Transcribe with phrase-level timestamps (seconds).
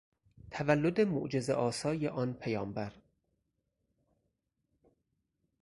[0.51, 2.93] تولد معجزهآسای آن پیامبر